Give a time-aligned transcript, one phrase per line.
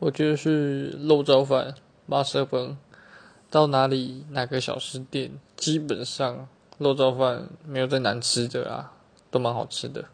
[0.00, 1.74] 我觉得是肉燥饭、
[2.06, 2.76] 麻蛇粉，
[3.50, 8.92] 到哪里哪个小吃店，基本上肉燥饭没有再难吃的啊，
[9.30, 10.04] 都蛮好吃的。